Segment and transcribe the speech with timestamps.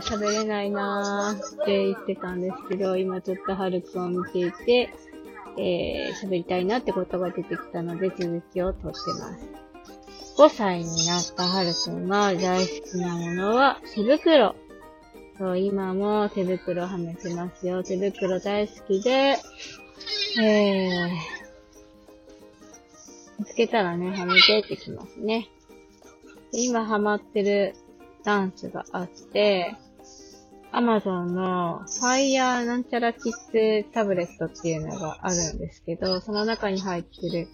[0.00, 4.90] 喋れないなーって言ってたんですけど、今ちょっとハルくんを見ていて、
[5.58, 9.62] えー、喋りたいなってことが出てきたので続きを撮ってます。
[10.38, 14.54] 5歳になったハルくんが大好きなものは手袋。
[15.38, 17.82] そう、今も手袋はめてますよ。
[17.82, 19.10] 手袋大好きで、
[20.40, 21.10] えー、
[23.38, 25.48] 見つけたらね、はめてってきますね。
[26.52, 27.74] 今ハマってる
[28.24, 29.76] ダンスがあって、
[30.70, 33.32] アマゾンの Fire なんちゃらキッ
[33.82, 37.48] ズタブレットっていうのがあるんですけど、その中に入ってる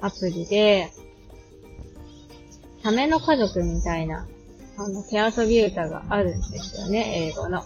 [0.00, 0.90] アプリで、
[2.82, 4.26] サメの家族みたいな、
[4.76, 7.62] あの、手遊び歌があるんですよね、英語の。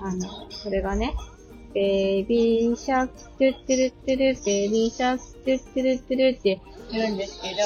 [0.00, 1.14] あの、それがね、
[1.74, 7.56] Baby Shark、トゥットゥルットゥル、 Baby Shark、トゥットゥルットゥルって言うんですけど、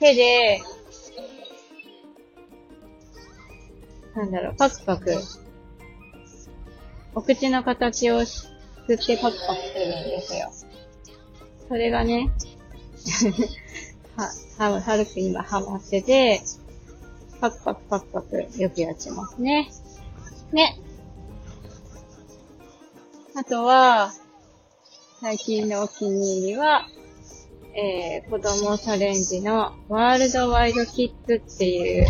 [0.00, 0.60] 手で
[4.14, 5.14] なんだろう、パクパク。
[7.14, 8.48] お口の形を作
[8.94, 10.50] ってパクパクするんですよ。
[11.68, 12.30] それがね、
[14.58, 16.42] は、は、はるく今ハマってて、
[17.40, 19.70] パクパクパクパクよくやってますね。
[20.52, 20.78] ね。
[23.34, 24.12] あとは、
[25.20, 26.86] 最近のお気に入りは、
[27.74, 32.06] えー、子供チャレンジの Worldwide Kids っていう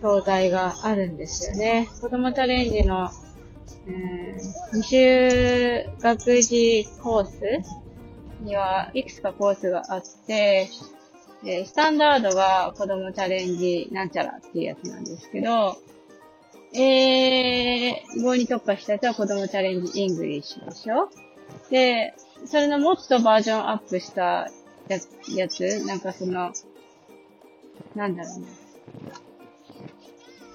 [0.00, 1.88] 教材があるんですよね。
[2.00, 3.10] 子供チャレンジの、
[3.86, 7.40] えー、未就学時コース
[8.42, 10.68] にはいくつかコースがあって、
[11.42, 15.76] でスタンダードが子供チャレンジなんちゃらっていうやつなんですけど、
[16.74, 21.10] 英語に特化したやつは子供チャレンジ English でしょ
[21.70, 22.14] で、
[22.46, 24.48] それのもっとバージョンアップした
[25.28, 26.52] やつ、なんかその、
[27.94, 28.46] なんだろうね。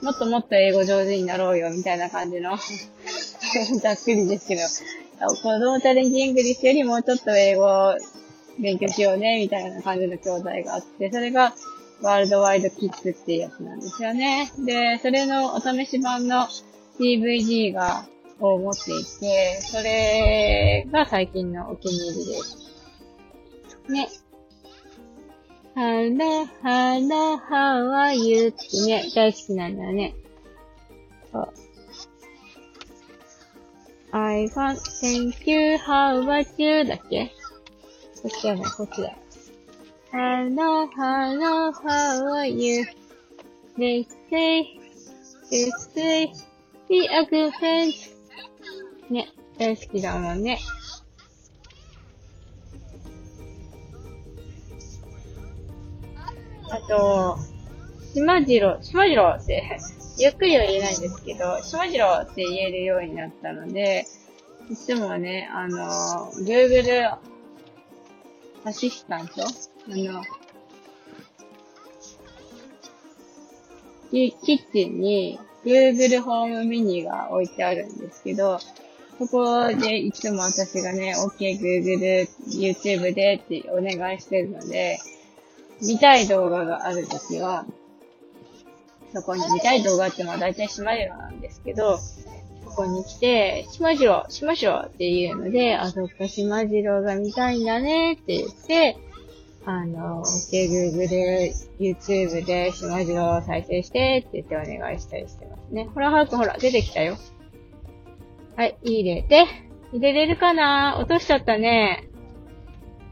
[0.06, 2.56] もっともっと英語上手になろうよ、みたいな感じの
[3.82, 4.62] ざっくりですけど、
[5.28, 7.98] 子供チャレンジ English よりもうちょっと英語を
[8.60, 11.56] 勉強しようね、みたいな感じの教材があって、それが
[12.04, 14.52] Worldwide Kids っていうやつなんですよね。
[14.60, 16.48] で、それのお試し版の
[17.00, 18.06] DVD が、
[18.40, 22.58] を持っていて、それが最近のお気に入りです。
[23.90, 24.08] ね。
[25.78, 28.48] Hello, hello, how are you?
[28.48, 30.16] ってね、大好きなんだよね。
[31.34, 31.54] そう。
[34.14, 36.86] I want, thank you, how about you?
[36.86, 37.30] だっけ
[38.22, 39.18] こっちだね、こっちだ。
[40.14, 42.86] Hello, hello, how are you?
[43.78, 44.80] They say,
[45.52, 46.32] they say,
[46.88, 47.92] be a good friend.
[49.10, 49.28] ね、
[49.60, 50.58] 大好きだもんね。
[56.70, 57.38] あと、
[58.14, 59.78] 島次郎、島次郎って、
[60.18, 64.06] ゆっくりは言えないんですけど、島次郎って言えるようになったので、
[64.70, 67.18] いつもね、あの、Google
[68.64, 69.46] アシスタントあ
[69.90, 70.24] の、
[74.12, 78.60] キッチンに Google ホームミニが置いてあるんですけど、
[79.20, 84.98] そこでいつも私がね、OK Google、YouTube でってお願いしてるので、
[85.82, 87.66] 見たい動画があるときは、
[89.14, 92.00] そこに見たい動画ってまあ大体島次郎なんですけど、
[92.66, 98.98] ここに来て、島次郎、島次郎っていうので、あ、そっか、島次郎が見たいんだねって言って、
[99.66, 105.90] あの、OK Google、YouTube で島次郎を再生してって言ってお願いしたりしてますね。
[105.94, 107.18] ほら、はるくほら、出てきたよ。
[108.56, 109.46] はい、入れて。
[109.94, 110.98] 入れれるかな？
[111.00, 112.10] 落としちゃったね。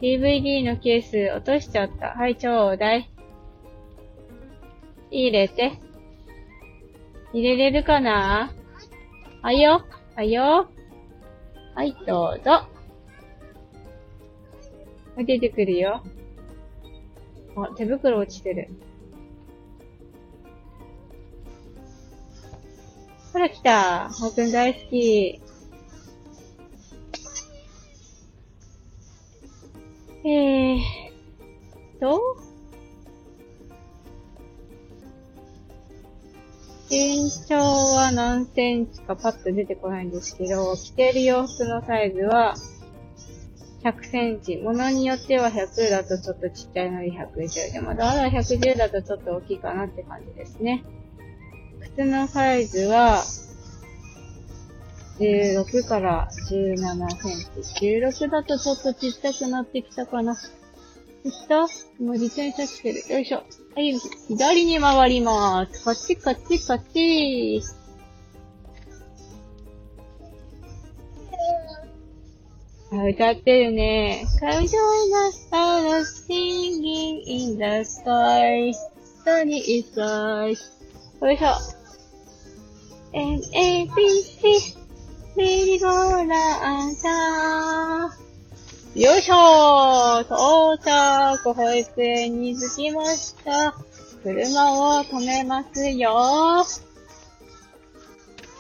[0.03, 2.07] DVD のケース落としちゃった。
[2.07, 3.09] はい、ちょうだい。
[5.09, 5.79] 入れて。
[7.31, 8.51] 入れれるかな？
[9.41, 9.81] はいよ。
[10.13, 10.67] はいよ。
[11.73, 12.67] はい、どうぞ。
[15.15, 16.03] 出てくるよ。
[17.55, 18.67] あ、手袋落ちてる。
[23.31, 24.09] ほら来た。
[24.09, 25.39] ほくん大好き。
[30.25, 30.79] えー
[31.99, 32.37] と、
[36.89, 42.55] 身長は何センチかパッと出てこないんですけど、着てる洋服のサイズは
[43.83, 44.57] 100センチ。
[44.57, 50.85] ものによっては100だとちょっとちっちゃいのに110でも、だから110だとちょっと大きいかなって感じですね。
[51.81, 53.21] 靴のサイズは
[55.19, 56.77] 16から17
[57.21, 57.99] センチ。
[57.99, 60.35] 16だとちょっとちっちゃくなってきたかな。
[60.35, 61.67] そしたも
[61.99, 63.13] う自転車来てる。
[63.13, 63.37] よいしょ。
[63.37, 63.43] は
[63.81, 65.83] い、左に回ります。
[65.83, 67.61] こっちこっちこっち。
[72.91, 74.25] あ、歌ってるね。
[74.41, 78.71] Come join the stars singing in the sky.
[79.25, 80.57] Sunny is bright.
[81.21, 81.83] よいしょ。
[83.13, 84.82] N, A, B, C, メ
[86.23, 88.99] リーゴーランサー。
[88.99, 93.75] よいしょー到着保育園に着きました。
[94.23, 96.63] 車を止めますよ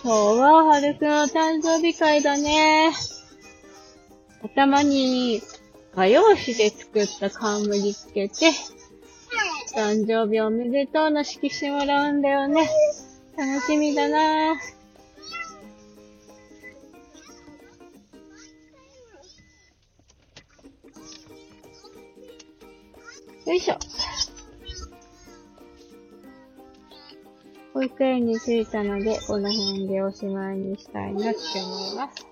[0.03, 2.91] 今日ははるくんの誕生日会だね。
[4.43, 5.41] 頭に、
[5.95, 8.51] 画用紙で作った冠つけて、
[9.73, 12.69] 誕生日おめでとうの色紙もらうんだよね。
[13.37, 14.59] 楽しみだな
[23.45, 23.77] よいしょ。
[27.73, 32.27] 保育園に着いたので、この辺でおしまいにしたいなって思います。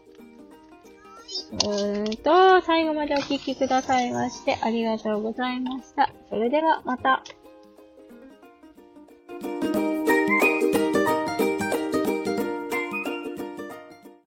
[1.53, 6.13] うーんと、最後までお聴きくださいましてありがとうございました。
[6.29, 7.23] それではまた。